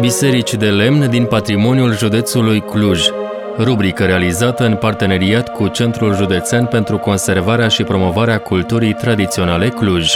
[0.00, 3.06] Biserici de lemn din patrimoniul județului Cluj.
[3.58, 10.14] Rubrică realizată în parteneriat cu Centrul Județean pentru Conservarea și Promovarea Culturii Tradiționale Cluj.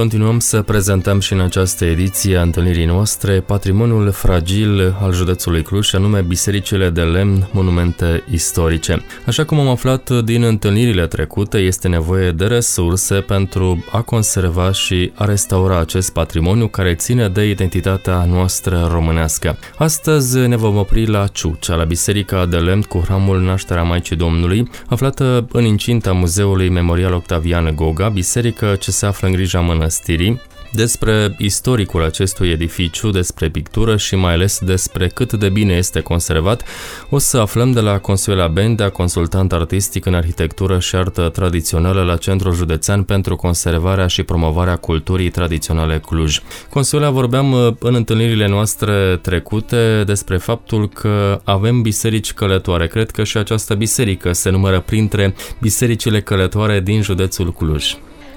[0.00, 5.94] Continuăm să prezentăm și în această ediție a întâlnirii noastre patrimoniul fragil al județului Cluj,
[5.94, 9.04] anume bisericile de lemn, monumente istorice.
[9.26, 15.12] Așa cum am aflat din întâlnirile trecute, este nevoie de resurse pentru a conserva și
[15.14, 19.58] a restaura acest patrimoniu care ține de identitatea noastră românească.
[19.78, 24.70] Astăzi ne vom opri la Ciucea, la biserica de lemn cu hramul Nașterea Maicii Domnului,
[24.86, 30.40] aflată în incinta Muzeului Memorial Octavian Goga, biserică ce se află în grija mănăstirii mănăstirii,
[30.72, 36.62] despre istoricul acestui edificiu, despre pictură și mai ales despre cât de bine este conservat,
[37.08, 42.16] o să aflăm de la Consuela Bendea, consultant artistic în arhitectură și artă tradițională la
[42.16, 46.40] Centrul Județean pentru Conservarea și Promovarea Culturii Tradiționale Cluj.
[46.68, 52.86] Consuela, vorbeam uh, în întâlnirile noastre trecute despre faptul că avem biserici călătoare.
[52.86, 57.94] Cred că și această biserică se numără printre bisericile călătoare din județul Cluj.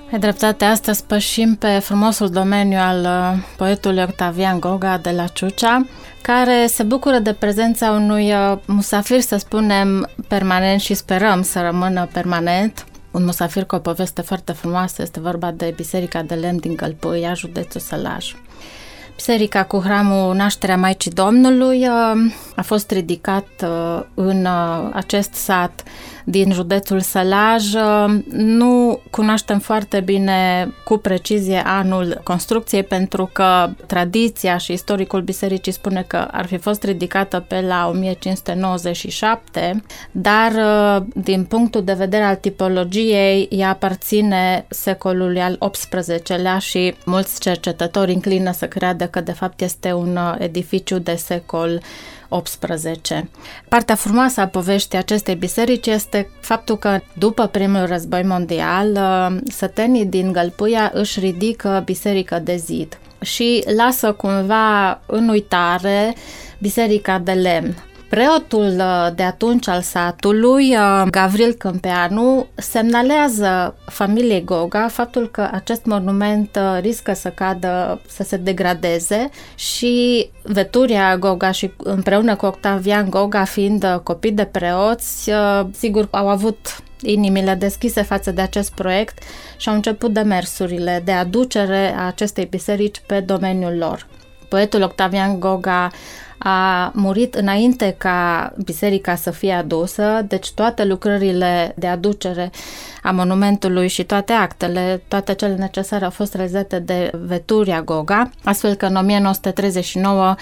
[0.09, 5.85] Pe dreptate, astăzi pășim pe frumosul domeniu al uh, poetului Octavian Goga de la Ciucea,
[6.21, 12.09] care se bucură de prezența unui uh, musafir, să spunem, permanent și sperăm să rămână
[12.11, 16.75] permanent, un musafir cu o poveste foarte frumoasă, este vorba de Biserica de Lemn din
[16.75, 18.35] Gălpâia, județul Sălaj.
[19.15, 23.47] Biserica cu hramul Nașterea Maicii Domnului uh, a fost ridicat
[24.13, 24.47] în
[24.93, 25.83] acest sat
[26.23, 27.63] din județul Sălaj.
[28.29, 36.03] Nu cunoaștem foarte bine cu precizie anul construcției pentru că tradiția și istoricul bisericii spune
[36.07, 40.51] că ar fi fost ridicată pe la 1597, dar
[41.13, 48.51] din punctul de vedere al tipologiei ea aparține secolului al XVIII-lea și mulți cercetători înclină
[48.51, 51.81] să creadă că de fapt este un edificiu de secol
[52.35, 53.29] 18.
[53.69, 60.05] Partea frumoasă a poveștii acestei biserici este faptul că după primul război mondial, uh, sătenii
[60.05, 66.15] din Gălpuia își ridică biserică de zid și lasă cumva în uitare
[66.59, 67.75] biserica de lemn.
[68.13, 75.85] Preotul uh, de atunci al satului, uh, Gavril Câmpeanu, semnalează familiei Goga faptul că acest
[75.85, 83.09] monument uh, riscă să cadă, să se degradeze și Veturia Goga și împreună cu Octavian
[83.09, 85.31] Goga fiind copii de preoți,
[85.71, 89.23] sigur au avut inimile deschise față de acest proiect
[89.57, 94.07] și au început demersurile de aducere a acestei biserici pe domeniul lor.
[94.47, 95.89] Poetul Octavian Goga
[96.43, 102.51] a murit înainte ca biserica să fie adusă, deci toate lucrările de aducere
[103.03, 108.75] a monumentului și toate actele, toate cele necesare au fost realizate de Veturia Goga, astfel
[108.75, 110.35] că în 1939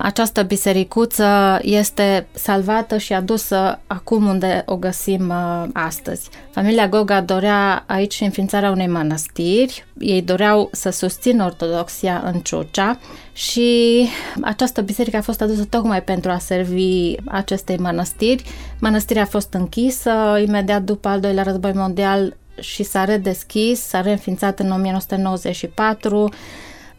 [0.00, 6.28] această bisericuță este salvată și adusă acum unde o găsim uh, astăzi.
[6.50, 12.98] Familia Goga dorea aici înființarea unei mănăstiri, ei doreau să susțină ortodoxia în Ciucea
[13.32, 14.08] și
[14.40, 18.42] această biserică a fost adusă tocmai pentru a servi acestei mănăstiri.
[18.80, 24.58] Mănăstirea a fost închisă imediat după al doilea război mondial și s-a redeschis, s-a reînființat
[24.58, 26.30] în 1994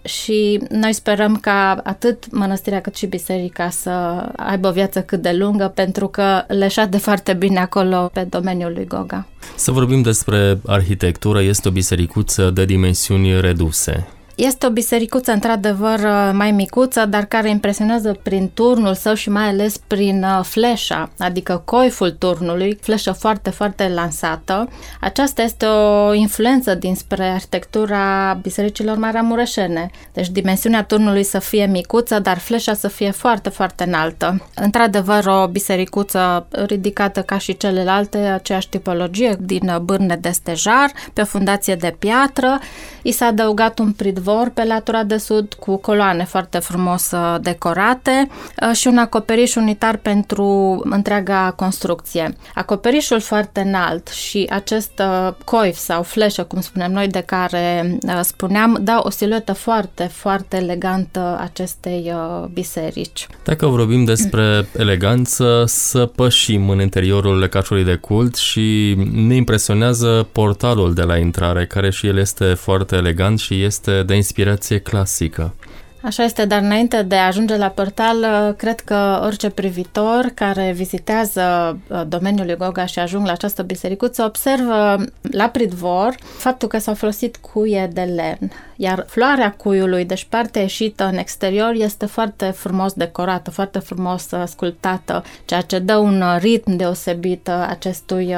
[0.04, 3.90] și noi sperăm ca atât mănăstirea cât și biserica să
[4.36, 8.72] aibă o viață cât de lungă pentru că le de foarte bine acolo pe domeniul
[8.74, 9.28] lui Goga.
[9.56, 14.08] Să vorbim despre arhitectură, este o bisericuță de dimensiuni reduse.
[14.42, 16.00] Este o bisericuță într-adevăr
[16.34, 21.62] mai micuță, dar care impresionează prin turnul său și mai ales prin uh, fleșa, adică
[21.66, 24.70] coiful turnului, fleșă foarte, foarte lansată.
[25.00, 29.90] Aceasta este o influență dinspre arhitectura bisericilor maramureșene.
[30.14, 34.48] Deci dimensiunea turnului să fie micuță, dar fleșa să fie foarte, foarte înaltă.
[34.56, 41.26] Într-adevăr, o bisericuță ridicată ca și celelalte, aceeași tipologie, din bârne de stejar, pe o
[41.26, 42.60] fundație de piatră.
[43.02, 47.36] I s-a adăugat un pridvor izvor pe latura de sud cu coloane foarte frumos uh,
[47.42, 48.30] decorate
[48.62, 52.36] uh, și un acoperiș unitar pentru întreaga construcție.
[52.54, 58.78] Acoperișul foarte înalt și acest uh, coif sau fleșă, cum spunem noi, de care spuneam,
[58.82, 62.14] dau o siluetă foarte, foarte elegantă acestei
[62.54, 63.28] biserici.
[63.44, 70.94] Dacă vorbim despre eleganță, să pășim în interiorul lecașului de cult și ne impresionează portalul
[70.94, 75.54] de la intrare, care și el este foarte foarte elegant și este de inspirație clasică.
[76.02, 80.72] Așa este, dar înainte de a ajunge la portal, uh, cred că orice privitor care
[80.76, 86.94] vizitează uh, domeniul Goga și ajung la această bisericuță observă la pridvor faptul că s-au
[86.94, 92.94] folosit cuie de lemn, iar floarea cuiului, deci partea ieșită în exterior, este foarte frumos
[92.94, 98.36] decorată, foarte frumos uh, sculptată, ceea ce dă un ritm deosebit acestui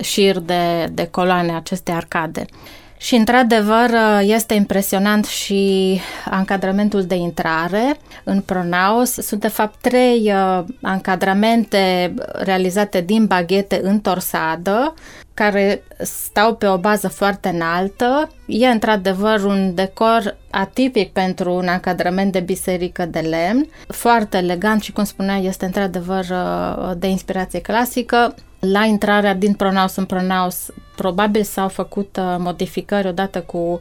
[0.00, 2.44] șir de, de coloane, aceste arcade.
[3.00, 6.00] Și, într-adevăr, este impresionant și
[6.30, 9.10] ancadramentul de intrare în pronaos.
[9.10, 14.94] Sunt, de fapt, trei uh, ancadramente realizate din baghete în torsadă,
[15.34, 18.30] care stau pe o bază foarte înaltă.
[18.46, 24.92] E, într-adevăr, un decor atipic pentru un ancadrament de biserică de lemn, foarte elegant și,
[24.92, 28.34] cum spunea, este, într-adevăr, uh, de inspirație clasică.
[28.60, 33.78] La intrarea din pronaos în pronaos probabil s-au făcut uh, modificări odată cu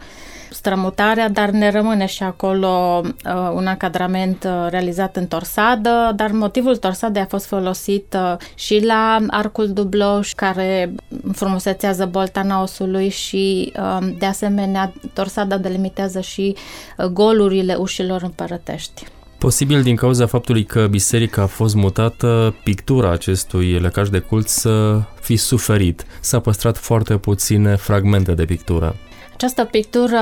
[0.51, 6.77] strămutarea, dar ne rămâne și acolo uh, un ancadrament uh, realizat în torsadă, dar motivul
[6.77, 10.91] torsadei a fost folosit uh, și la arcul dublou care
[11.33, 16.55] frumusețează bolta naosului și uh, de asemenea torsada delimitează și
[16.97, 19.03] uh, golurile ușilor împărătești.
[19.39, 25.01] Posibil din cauza faptului că biserica a fost mutată, pictura acestui lăcaș de cult să
[25.21, 26.05] fi suferit.
[26.19, 28.95] S-a păstrat foarte puține fragmente de pictură.
[29.33, 30.19] Această pictură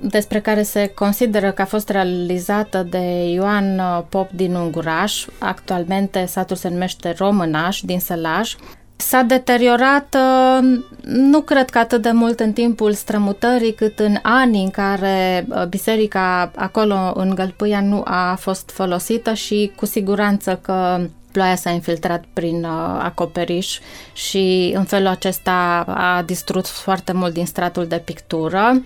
[0.00, 6.56] despre care se consideră că a fost realizată de Ioan Pop din Unguraș, actualmente satul
[6.56, 8.54] se numește Românaș din Sălaj,
[8.96, 14.62] S-a deteriorat, uh, nu cred că atât de mult în timpul strămutării, cât în anii
[14.62, 21.00] în care uh, biserica acolo în Gălpâia nu a fost folosită și cu siguranță că
[21.32, 23.78] ploaia s-a infiltrat prin uh, acoperiș
[24.12, 28.82] și în felul acesta a distrus foarte mult din stratul de pictură.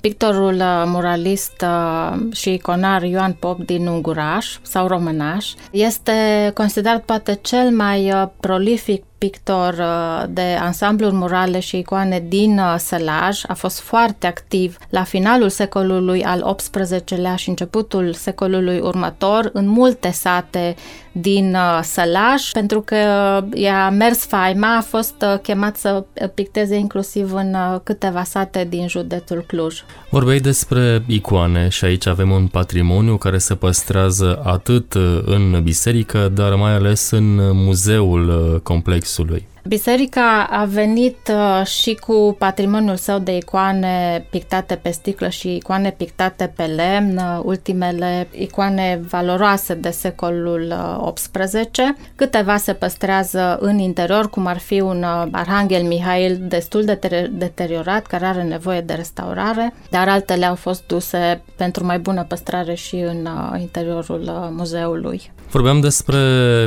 [0.00, 1.64] Pictorul muralist
[2.32, 9.74] și iconar Ioan Pop din Unguraș sau Românaș este considerat poate cel mai prolific pictor
[9.78, 13.40] uh, de ansambluri murale și icoane din uh, Sălaj.
[13.46, 20.10] A fost foarte activ la finalul secolului al XVIII-lea și începutul secolului următor în multe
[20.10, 20.74] sate
[21.12, 22.96] din uh, Sălaj, pentru că
[23.54, 29.80] i-a mers faima, a fost chemat să picteze inclusiv în câteva sate din județul Cluj.
[30.10, 34.94] Vorbeai despre icoane și aici avem un patrimoniu care se păstrează atât
[35.24, 39.46] în biserică, dar mai ales în muzeul complex complexului.
[39.64, 45.90] Biserica a venit uh, și cu patrimoniul său de icoane pictate pe sticlă și icoane
[45.90, 50.74] pictate pe lemn, uh, ultimele icoane valoroase de secolul
[51.14, 51.70] XVIII.
[51.78, 58.06] Uh, Câteva se păstrează în interior, cum ar fi un Arhanghel Mihail destul de deteriorat,
[58.06, 62.94] care are nevoie de restaurare, dar altele au fost duse pentru mai bună păstrare și
[62.94, 63.28] în
[63.58, 65.30] interiorul muzeului.
[65.50, 66.18] Vorbeam despre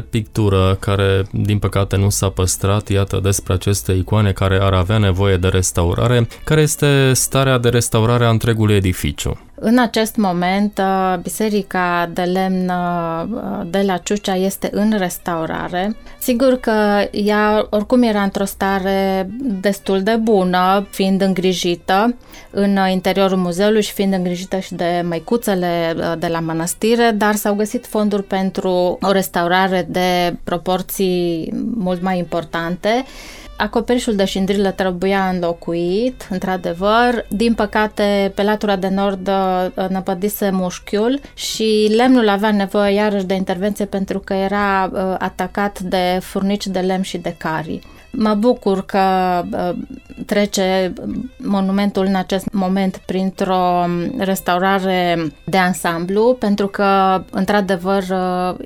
[0.10, 2.83] pictură care, din păcate, nu s-a păstrat.
[2.88, 6.28] Iată despre aceste icoane care ar avea nevoie de restaurare.
[6.44, 9.40] Care este starea de restaurare a întregului edificiu?
[9.66, 15.96] În acest moment, uh, biserica de lemn uh, de la Ciucea este în restaurare.
[16.20, 19.30] Sigur că ea oricum era într-o stare
[19.62, 22.16] destul de bună, fiind îngrijită
[22.50, 27.54] în interiorul muzeului și fiind îngrijită și de măicuțele uh, de la mănăstire, dar s-au
[27.54, 33.06] găsit fonduri pentru o restaurare de proporții mult mai importante
[33.58, 37.26] Acoperișul de șindrilă trebuia înlocuit, într-adevăr.
[37.30, 43.34] Din păcate, pe latura de nord uh, năpădise mușchiul și lemnul avea nevoie iarăși de
[43.34, 47.82] intervenție pentru că era uh, atacat de furnici de lemn și de carii.
[48.18, 49.02] Mă bucur că
[49.52, 49.76] uh,
[50.26, 50.94] trece
[51.38, 53.86] monumentul în acest moment printr-o
[54.18, 58.04] restaurare de ansamblu, pentru că, într-adevăr,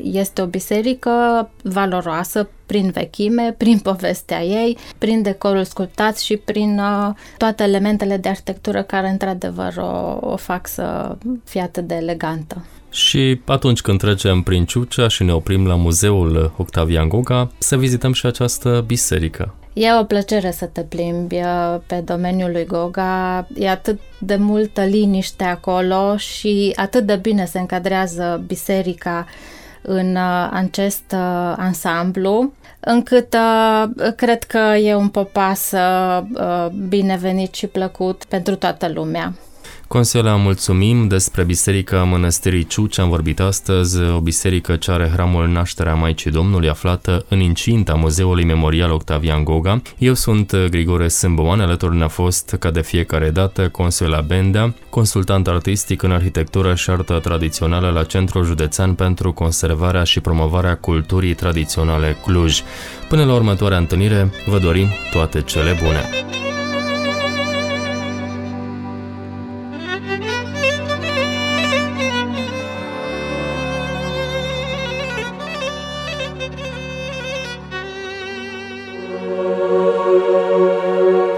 [0.01, 7.15] este o biserică valoroasă prin vechime, prin povestea ei, prin decorul sculptat și prin uh,
[7.37, 12.65] toate elementele de arhitectură care, într-adevăr, o, o fac să fie atât de elegantă.
[12.97, 18.13] Și atunci când trecem prin Ciucea și ne oprim la muzeul Octavian Goga, să vizităm
[18.13, 19.53] și această biserică.
[19.73, 24.81] E o plăcere să te plimbi uh, pe domeniul lui Goga, e atât de multă
[24.81, 29.25] liniște acolo și atât de bine se încadrează biserica
[29.81, 33.35] în uh, acest uh, ansamblu, încât
[34.15, 35.73] cred că e un popas
[36.87, 39.33] binevenit și plăcut pentru toată lumea.
[39.87, 42.97] Consuela, mulțumim despre Biserica Mănăstirii Ciuci.
[42.99, 48.43] Am vorbit astăzi, o biserică ce are hramul Nașterea Maicii Domnului aflată în incinta Muzeului
[48.43, 49.81] Memorial Octavian Goga.
[49.97, 56.01] Eu sunt Grigore Sâmboan, alături ne-a fost, ca de fiecare dată, Consuela Bendea, consultant artistic
[56.01, 62.61] în arhitectură și artă tradițională la Centrul Județean pentru conservarea și promovarea culturii tradiționale Cluj.
[63.07, 66.09] Până la următoarea întâlnire, vă dorim toate cele bune!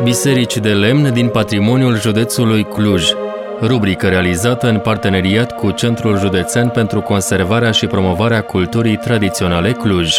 [0.09, 3.11] Biserici de lemn din patrimoniul județului Cluj.
[3.61, 10.17] Rubrică realizată în parteneriat cu Centrul Județean pentru Conservarea și Promovarea Culturii Tradiționale Cluj.